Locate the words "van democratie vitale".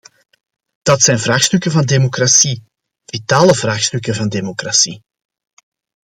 1.71-3.55